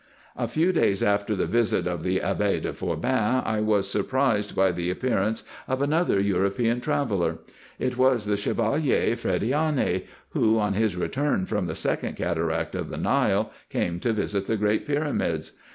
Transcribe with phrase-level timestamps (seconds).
[0.35, 4.71] A few days after the visit of the Abbe de Forbin I was surprised by
[4.71, 7.37] the appearance of another European traveller.
[7.77, 12.97] It was the Chevalier Frediani, who, on his return from the second cataract of the
[12.97, 15.51] Nile, came to visit the great pyramids.